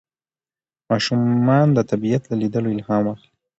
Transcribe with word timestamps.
ماشومان 0.89 1.67
د 1.73 1.79
طبیعت 1.91 2.23
له 2.27 2.35
لیدلو 2.41 2.73
الهام 2.75 3.03
اخلي 3.13 3.31